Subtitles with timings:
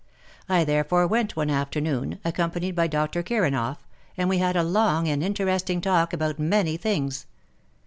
[0.49, 3.21] I therefore went one afternoon— accompanied by Dr.
[3.21, 3.85] Kiranoff—
[4.17, 7.27] and we had a long and interesting talk about many things.